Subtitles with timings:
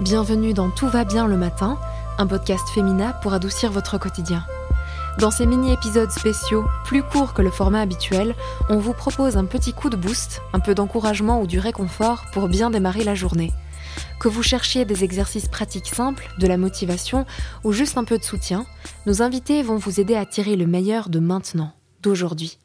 [0.00, 1.78] Bienvenue dans Tout va bien le matin,
[2.18, 4.44] un podcast féminin pour adoucir votre quotidien.
[5.18, 8.34] Dans ces mini-épisodes spéciaux, plus courts que le format habituel,
[8.68, 12.48] on vous propose un petit coup de boost, un peu d'encouragement ou du réconfort pour
[12.48, 13.54] bien démarrer la journée.
[14.20, 17.24] Que vous cherchiez des exercices pratiques simples, de la motivation
[17.64, 18.66] ou juste un peu de soutien,
[19.06, 21.72] nos invités vont vous aider à tirer le meilleur de maintenant,
[22.02, 22.58] d'aujourd'hui.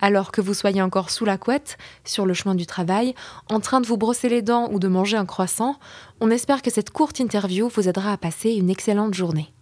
[0.00, 3.14] Alors que vous soyez encore sous la couette, sur le chemin du travail,
[3.50, 5.78] en train de vous brosser les dents ou de manger un croissant,
[6.20, 9.52] on espère que cette courte interview vous aidera à passer une excellente journée.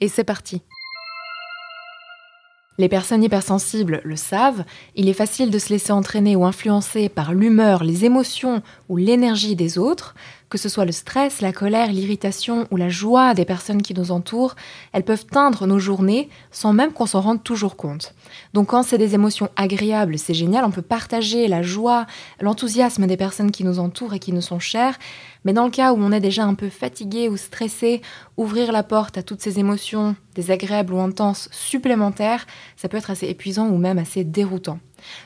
[0.00, 0.62] Et c'est parti
[2.78, 4.64] les personnes hypersensibles le savent,
[4.96, 9.56] il est facile de se laisser entraîner ou influencer par l'humeur, les émotions ou l'énergie
[9.56, 10.14] des autres,
[10.52, 14.10] que ce soit le stress, la colère, l'irritation ou la joie des personnes qui nous
[14.10, 14.54] entourent,
[14.92, 18.12] elles peuvent teindre nos journées sans même qu'on s'en rende toujours compte.
[18.52, 22.06] Donc quand c'est des émotions agréables, c'est génial, on peut partager la joie,
[22.38, 24.98] l'enthousiasme des personnes qui nous entourent et qui nous sont chères,
[25.46, 28.02] mais dans le cas où on est déjà un peu fatigué ou stressé,
[28.36, 33.26] ouvrir la porte à toutes ces émotions désagréables ou intenses supplémentaires, ça peut être assez
[33.26, 34.80] épuisant ou même assez déroutant.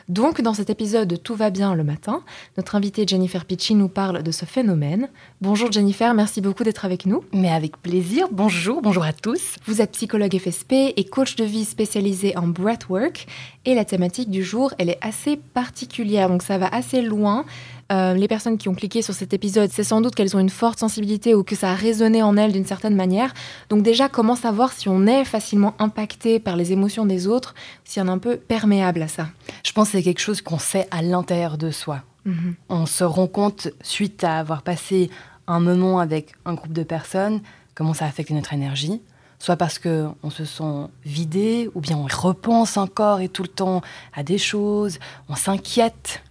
[0.09, 2.23] Donc, dans cet épisode de Tout va bien le matin,
[2.57, 5.09] notre invitée Jennifer Picci nous parle de ce phénomène.
[5.41, 7.25] Bonjour Jennifer, merci beaucoup d'être avec nous.
[7.33, 9.57] Mais avec plaisir, bonjour, bonjour à tous.
[9.67, 13.27] Vous êtes psychologue FSP et coach de vie spécialisé en breathwork.
[13.65, 17.45] Et la thématique du jour, elle est assez particulière, donc ça va assez loin.
[17.93, 20.51] Euh, les personnes qui ont cliqué sur cet épisode, c'est sans doute qu'elles ont une
[20.51, 23.33] forte sensibilité ou que ça a résonné en elles d'une certaine manière.
[23.69, 28.01] Donc déjà, comment savoir si on est facilement impacté par les émotions des autres, si
[28.01, 29.29] on est un peu perméable à ça?
[29.65, 32.03] Je pense que c'est quelque chose qu'on sait à l'intérieur de soi.
[32.25, 32.55] Mhm.
[32.69, 35.11] On se rend compte, suite à avoir passé
[35.47, 37.41] un moment avec un groupe de personnes,
[37.77, 39.01] comment ça affecte notre énergie
[39.39, 43.83] soit parce qu'on se sent vidé, ou bien on repense encore et tout le temps
[44.15, 44.99] à des choses,
[45.29, 46.23] on s'inquiète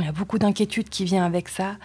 [0.00, 1.76] il y a beaucoup d'inquiétude qui vient avec ça.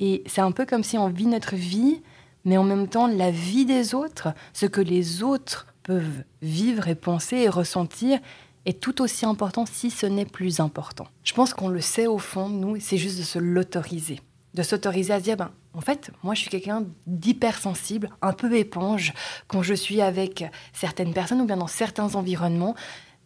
[0.00, 2.02] Et c'est un peu comme si on vit notre vie,
[2.44, 6.94] mais en même temps, la vie des autres, ce que les autres peuvent vivre et
[6.94, 8.18] penser et ressentir,
[8.66, 11.06] est tout aussi important si ce n'est plus important.
[11.24, 14.20] Je pense qu'on le sait au fond, nous, c'est juste de se l'autoriser.
[14.54, 18.52] De s'autoriser à se dire, ben, en fait, moi, je suis quelqu'un d'hypersensible, un peu
[18.56, 19.12] éponge.
[19.46, 22.74] Quand je suis avec certaines personnes ou bien dans certains environnements,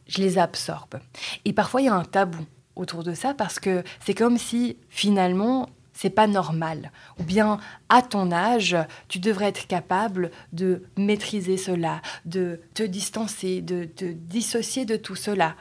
[0.07, 0.99] je les absorbe.
[1.45, 2.45] Et parfois, il y a un tabou
[2.81, 6.93] autour de ça parce que c'est comme si finalement c'est pas normal.
[7.19, 7.59] Ou bien
[7.91, 8.77] à ton âge,
[9.09, 15.17] tu devrais être capable de maîtriser cela, de te distancer, de te dissocier de tout
[15.17, 15.57] cela.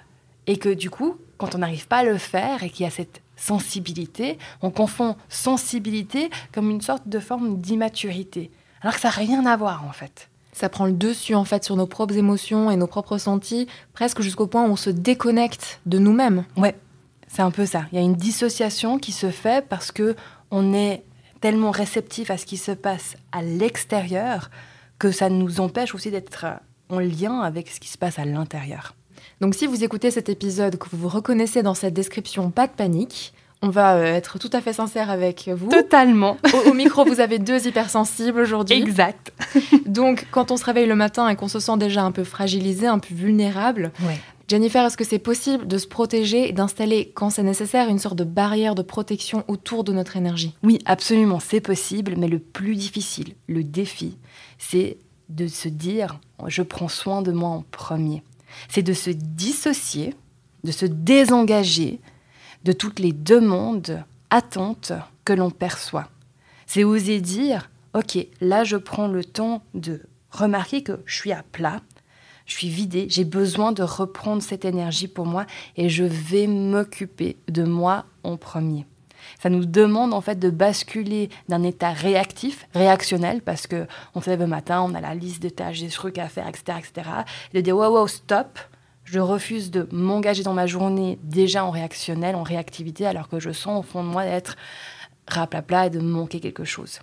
[0.47, 2.91] Et que du coup, quand on n'arrive pas à le faire et qu'il y a
[2.91, 8.49] cette sensibilité, on confond sensibilité comme une sorte de forme d'immaturité.
[8.81, 10.29] Alors que ça n'a rien à voir en fait.
[10.53, 14.21] Ça prend le dessus en fait sur nos propres émotions et nos propres sentis, presque
[14.21, 16.45] jusqu'au point où on se déconnecte de nous-mêmes.
[16.57, 16.75] Ouais,
[17.29, 17.85] c'est un peu ça.
[17.91, 20.15] Il y a une dissociation qui se fait parce que
[20.51, 21.03] on est
[21.39, 24.49] tellement réceptif à ce qui se passe à l'extérieur
[24.97, 26.45] que ça nous empêche aussi d'être
[26.89, 28.95] en lien avec ce qui se passe à l'intérieur.
[29.39, 32.73] Donc si vous écoutez cet épisode, que vous vous reconnaissez dans cette description, pas de
[32.73, 33.33] panique.
[33.61, 35.69] On va euh, être tout à fait sincère avec vous.
[35.69, 36.37] Totalement.
[36.65, 38.77] Au, micro, vous avez deux hypersensibles aujourd'hui.
[38.77, 39.33] Exact.
[39.85, 42.87] Donc, quand on se réveille le matin et qu'on se sent déjà un peu fragilisé,
[42.87, 44.17] un peu vulnérable, ouais.
[44.49, 48.17] Jennifer, est-ce que c'est possible de se protéger et d'installer, quand c'est nécessaire, une sorte
[48.17, 50.55] de barrière de protection autour de notre énergie?
[50.63, 54.17] Oui, absolument, c'est possible, mais le plus difficile, le défi,
[54.57, 54.97] c'est
[55.29, 58.23] de se dire, je prends soin de moi en premier.
[58.69, 60.15] C'est de se dissocier,
[60.63, 61.99] de se désengager
[62.63, 64.93] de toutes les demandes, attentes
[65.25, 66.09] que l'on perçoit.
[66.65, 70.01] C'est oser dire, ok, là je prends le temps de
[70.31, 71.81] remarquer que je suis à plat,
[72.49, 75.45] je suis vidée, j'ai besoin de reprendre cette énergie pour moi
[75.77, 78.87] et je vais m'occuper de moi en premier.
[79.39, 84.31] Ça nous demande en fait de basculer d'un état réactif, réactionnel, parce que on se
[84.31, 87.09] lève le matin, on a la liste de tâches, des trucs à faire, etc., etc.
[87.53, 88.57] Et de dire wow, wow, stop,
[89.03, 93.51] je refuse de m'engager dans ma journée déjà en réactionnel, en réactivité, alors que je
[93.51, 94.55] sens au fond de moi d'être
[95.27, 96.99] raplapla et de manquer quelque chose.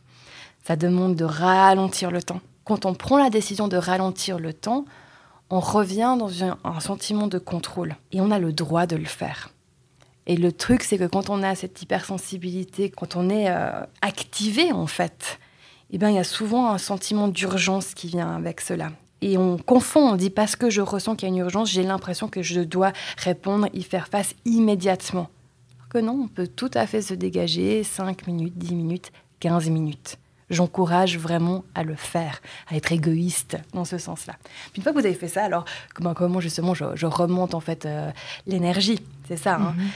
[0.64, 2.40] Ça demande de ralentir le temps.
[2.64, 4.86] Quand on prend la décision de ralentir le temps,
[5.50, 9.50] on revient dans un, sentiment de contrôle et on a le droit de le faire.
[10.26, 13.70] Et le truc, c'est que quand on a cette hypersensibilité, quand on est euh,
[14.02, 15.38] activé en fait,
[15.90, 18.90] eh bien, il y a souvent un sentiment d'urgence qui vient avec cela.
[19.22, 21.84] Et on confond, on dit parce que je ressens qu'il y a une urgence, j'ai
[21.84, 25.28] l'impression que je dois répondre, y faire face immédiatement.
[25.88, 30.18] Que non, on peut tout à fait se dégager 5 minutes, 10 minutes, 15 minutes
[30.50, 34.34] j'encourage vraiment à le faire, à être égoïste dans ce sens-là.
[34.72, 35.64] Puis une fois que vous avez fait ça, alors
[35.94, 38.10] comment, comment justement je, remonte en fait euh,
[38.46, 39.56] l'énergie C'est ça.
[39.56, 39.74] Hein.
[39.76, 39.88] Mhm.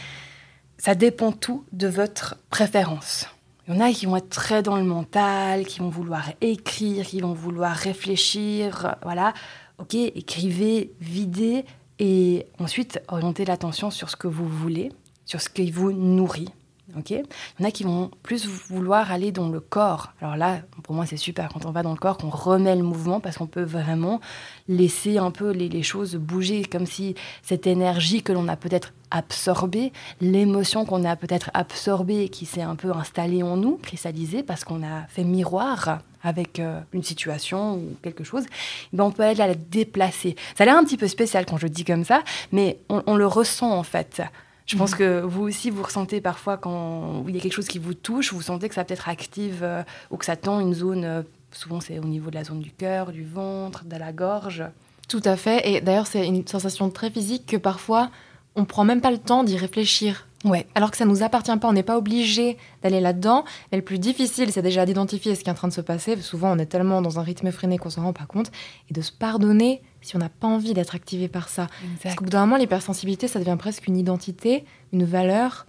[0.78, 3.26] Ça dépend tout de votre préférence.
[3.68, 7.06] Il y en a qui vont être très dans le mental, qui vont vouloir écrire,
[7.06, 8.96] qui vont vouloir réfléchir.
[9.02, 9.34] Voilà.
[9.78, 11.64] Ok, écrivez, videz
[11.98, 14.90] et ensuite orientez l'attention sur ce que vous voulez,
[15.26, 16.48] sur ce qui vous nourrit.
[16.96, 17.22] Ok Il
[17.60, 20.12] y en a qui vont plus vouloir aller dans le corps.
[20.20, 22.82] Alors là, pour moi, c'est super quand on va dans le corps, qu'on remet le
[22.82, 24.20] mouvement parce qu'on peut vraiment
[24.68, 29.92] laisser un peu les, choses bouger, comme si cette énergie que l'on a peut-être absorbée,
[30.20, 34.82] l'émotion qu'on a peut-être absorbée qui s'est un peu installée en nous, cristallisée parce qu'on
[34.84, 38.44] a fait miroir avec euh, une situation ou quelque chose,
[38.92, 40.36] eh ben on peut aller la déplacer.
[40.56, 42.22] Ça a l'air un petit peu spécial quand je dis comme ça,
[42.52, 44.22] mais on le ressent en fait.
[44.66, 44.98] Je pense mhm.
[44.98, 48.32] que vous aussi, vous ressentez parfois quand il y a quelque chose qui vous touche,
[48.32, 51.22] vous sentez que ça peut-être active euh, ou que ça tend une zone, euh,
[51.52, 54.64] souvent c'est au niveau de la zone du cœur, du ventre, de la gorge.
[55.08, 55.68] Tout à fait.
[55.68, 58.10] Et d'ailleurs, c'est une sensation très physique que parfois,
[58.54, 60.28] on prend même pas le temps d'y réfléchir.
[60.44, 60.66] Ouais.
[60.74, 63.44] Alors que ça nous appartient pas, on n'est pas obligé d'aller là-dedans.
[63.70, 66.16] Mais le plus difficile, c'est déjà d'identifier ce qui est en train de se passer.
[66.20, 68.50] Souvent, on est tellement dans un rythme effréné qu'on s'en rend pas compte.
[68.88, 71.66] Et de se pardonner si on n'a pas envie d'être activé par ça.
[72.02, 75.66] Parce qu'au bout d'un moment, l'hypersensibilité, ça devient presque une identité, une valeur.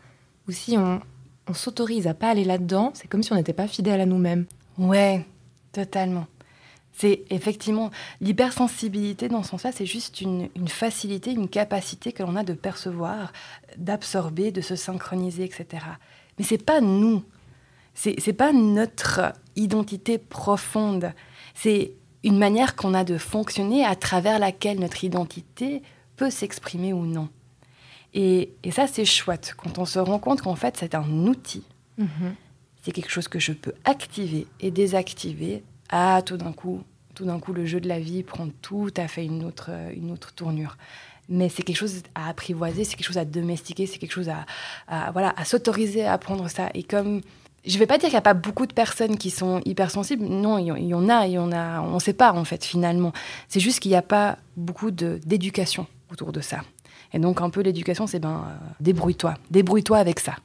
[0.47, 1.01] Ou si on,
[1.47, 4.45] on s'autorise à pas aller là-dedans, c'est comme si on n'était pas fidèle à nous-mêmes.
[4.77, 5.25] Ouais,
[5.71, 6.27] totalement.
[6.93, 7.89] C'est effectivement
[8.19, 13.31] l'hypersensibilité dans son sens, c'est juste une, facilité, une capacité que l'on a de percevoir,
[13.77, 15.85] d'absorber, de se synchroniser, etc.
[16.37, 17.23] Mais c'est pas nous,
[17.93, 21.13] c'est pas notre identité profonde,
[21.55, 25.81] c'est une manière qu'on a de fonctionner à travers laquelle notre identité
[26.15, 27.29] peut s'exprimer ou non.
[28.13, 31.63] Et, ça, c'est chouette quand on se rend compte qu'en fait, c'est un outil.
[31.99, 32.33] Mm-hmm.
[32.83, 36.81] C'est quelque chose que je peux activer et désactiver ah, tout d'un coup,
[37.15, 39.91] tout d'un coup, le jeu de la vie prend tout à fait une autre, euh,
[39.95, 40.77] une autre tournure.
[41.29, 45.11] Mais c'est quelque chose à apprivoiser, c'est quelque chose à domestiquer, c'est quelque chose à,
[45.11, 46.69] voilà, à s'autoriser à apprendre ça.
[46.73, 47.21] Et comme
[47.65, 50.25] je vais pas dire qu'il n'y a pas beaucoup de personnes qui sont hypersensibles.
[50.25, 51.37] Non, il y en a, il.
[51.37, 53.13] On ne sait pas en fait finalement.
[53.47, 56.61] C'est juste qu'il n'y a pas beaucoup d'éducation autour de ça.
[57.13, 60.35] Et donc un peu l'éducation, c'est ben euh, débrouille-toi, débrouille-toi avec ça.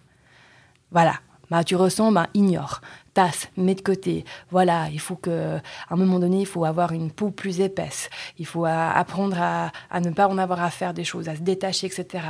[0.90, 1.14] Voilà.
[1.50, 2.80] Bah, tu ressens, bah, ignore
[3.16, 4.26] tasse, mets de côté.
[4.50, 5.60] Voilà, il faut que, à
[5.94, 8.10] un moment donné, il faut avoir une peau plus épaisse.
[8.38, 11.86] Il faut apprendre à, ne pas en avoir à faire des choses, à se détacher,
[11.86, 12.24] etc.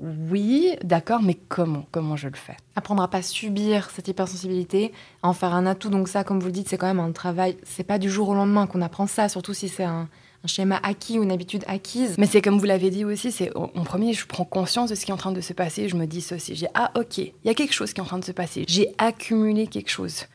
[0.00, 1.86] Oui, d'accord, mais comment?
[1.92, 2.56] Comment je le fais?
[2.74, 4.92] Apprendre à pas subir cette hypersensibilité,
[5.22, 5.90] à en faire un atout.
[5.90, 7.56] Donc ça, comme vous le dites, c'est quand même un travail.
[7.62, 10.08] C'est pas du jour au lendemain qu'on apprend ça, surtout si c'est un,
[10.44, 12.16] un schéma acquis ou une habitude acquise.
[12.18, 15.04] Mais c'est comme vous l'avez dit aussi, c'est en premier, je prends conscience de ce
[15.04, 17.32] qui est en train de se passer, je me dis ceci, j'ai ah ok, il
[17.44, 20.26] y a quelque chose qui est en train de se passer, j'ai accumulé quelque chose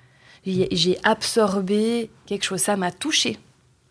[0.71, 3.37] j'ai absorbé quelque chose, ça m'a touché.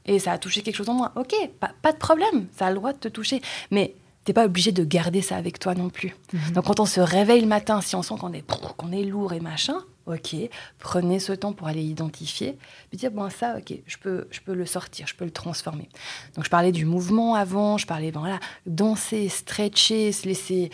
[0.06, 1.12] Et ça a touché quelque chose en moi.
[1.16, 3.42] Ok, pas, de problème, ça a le droit de te toucher.
[3.70, 6.14] Mais t'es pas obligé de garder ça avec toi non plus.
[6.32, 6.52] Mhm.
[6.54, 8.44] Donc quand on se réveille le matin, si on sent qu'on est,
[8.76, 10.37] qu'on est lourd et machin, ok,
[10.79, 12.56] prenez ce temps pour aller identifier,
[12.88, 15.88] puis dire, bon, ça, ok, je peux, je peux le sortir, je peux le transformer.
[16.35, 20.70] Donc, je parlais du mouvement avant, je parlais, voilà, danser, stretcher, se laisser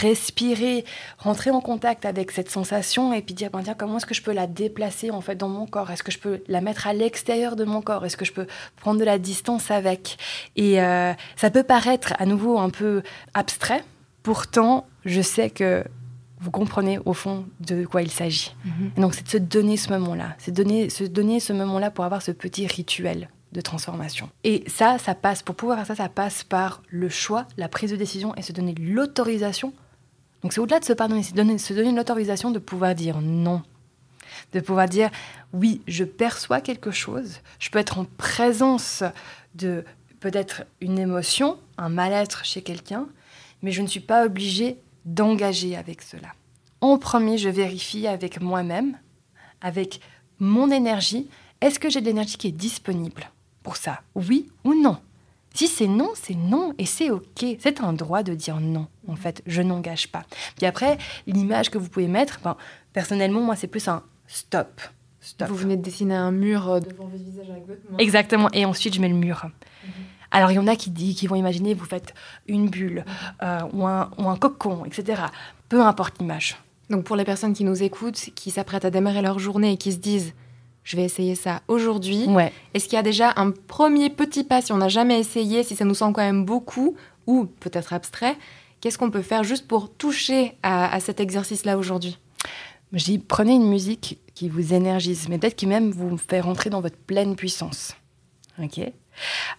[0.00, 0.84] respirer,
[1.18, 4.22] rentrer en contact avec cette sensation et puis dire, bon, tiens, comment est-ce que je
[4.22, 5.90] peux la déplacer, en fait, dans mon corps?
[5.90, 8.04] Est-ce que je peux la mettre à l'extérieur de mon corps?
[8.04, 8.46] Est-ce que je peux
[8.76, 10.18] prendre de la distance avec?
[10.56, 13.02] Et euh, ça peut paraître à nouveau un peu
[13.32, 13.82] abstrait,
[14.22, 15.84] pourtant, je sais que
[16.44, 18.54] vous comprenez au fond de quoi il s'agit.
[18.64, 18.90] Mhm.
[18.98, 22.20] Donc c'est de se donner ce moment-là, c'est donner, se donner ce moment-là pour avoir
[22.20, 24.28] ce petit rituel de transformation.
[24.42, 27.90] Et ça, ça passe, pour pouvoir faire ça, ça passe par le choix, la prise
[27.90, 29.72] de décision et se donner l'autorisation.
[30.42, 33.62] Donc c'est au-delà de se pardonner, c'est donner, se donner l'autorisation de pouvoir dire non.
[34.52, 35.08] De pouvoir dire
[35.54, 39.02] oui, je perçois quelque chose, je peux être en présence
[39.54, 39.84] de
[40.20, 43.06] peut-être une émotion, un mal-être chez quelqu'un,
[43.62, 46.28] mais je ne suis pas obligée d'engager avec cela.
[46.80, 48.98] En premier, je vérifie avec moi-même,
[49.60, 50.00] avec
[50.38, 51.28] mon énergie,
[51.60, 53.30] est-ce que j'ai de l'énergie qui est disponible
[53.62, 54.98] pour ça Oui ou non?
[55.54, 57.44] Si c'est non, c'est non et c'est OK.
[57.60, 58.88] C'est un droit de dire non.
[59.06, 60.24] En fait, je n'engage pas.
[60.56, 62.56] Puis après, l'image que vous pouvez mettre, ben,
[62.92, 64.80] personnellement, moi, c'est plus un stop.
[65.20, 65.48] Stop.
[65.48, 67.96] Vous venez de dessiner un mur euh, devant votre visage avec votre main.
[67.98, 68.50] Exactement.
[68.52, 69.46] Et ensuite, je mets le mur.
[69.46, 69.92] Mhm.
[70.30, 72.14] Alors il y en a qui, dit, qui vont imaginer, vous faites
[72.46, 73.04] une bulle
[73.42, 75.22] euh, ou, un, ou un cocon, etc.
[75.68, 76.56] Peu importe l'image.
[76.90, 79.92] Donc pour les personnes qui nous écoutent, qui s'apprêtent à démarrer leur journée et qui
[79.92, 80.34] se disent
[80.84, 82.26] je vais essayer ça aujourd'hui.
[82.26, 82.52] Ouais.
[82.74, 85.74] Est-ce qu'il y a déjà un premier petit pas si on n'a jamais essayé, si
[85.74, 86.94] ça nous semble quand même beaucoup
[87.26, 88.36] ou peut-être abstrait
[88.80, 92.18] Qu'est-ce qu'on peut faire juste pour toucher à, cet exercice-là aujourd'hui?
[92.92, 96.68] Je dis prenez une musique qui vous énergise, mais peut-être qui même vous fait rentrer
[96.68, 97.96] dans votre pleine puissance.
[98.62, 98.80] Ok?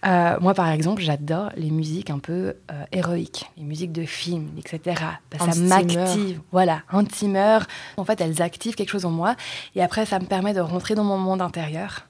[0.04, 4.50] Euh, moi, par exemple, j'adore les musiques un peu euh, héroïques, les musiques de films,
[4.58, 5.00] etc.
[5.38, 6.40] ça m'active.
[6.52, 7.66] Voilà, intimeur.
[7.96, 9.36] En fait, elles activent quelque chose en moi.
[9.74, 12.06] Et après, ça me permet de rentrer dans mon monde intérieur.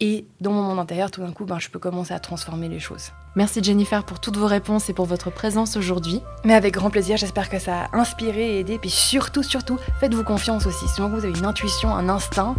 [0.00, 2.80] Et dans mon monde intérieur, tout d'un coup, ben, je peux commencer à transformer les
[2.80, 3.12] choses.
[3.36, 6.20] Merci Jennifer pour toutes vos réponses et pour votre présence aujourd'hui.
[6.44, 8.78] Mais avec grand plaisir, j'espère que ça a inspiré et aidé.
[8.78, 10.88] Puis surtout, surtout, faites-vous confiance aussi.
[10.88, 12.56] Si vous avez une intuition, un instinct,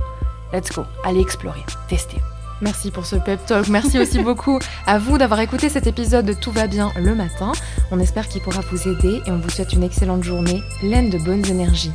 [0.53, 0.83] let's go.
[1.03, 2.17] Allez explorer, tester.
[2.61, 3.67] Merci pour ce pep talk.
[3.69, 7.51] Merci aussi beaucoup à vous d'avoir écouté cet épisode de Tout va bien le matin.
[7.91, 11.17] On espère qu'il pourra vous aider et on vous souhaite une excellente journée pleine de
[11.17, 11.91] bonnes énergies.